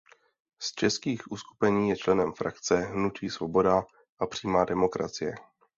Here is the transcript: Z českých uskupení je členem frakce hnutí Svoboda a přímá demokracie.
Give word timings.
Z 0.61 0.71
českých 0.71 1.31
uskupení 1.31 1.89
je 1.89 1.97
členem 1.97 2.33
frakce 2.33 2.75
hnutí 2.79 3.29
Svoboda 3.29 3.83
a 4.19 4.27
přímá 4.27 4.65
demokracie. 4.65 5.35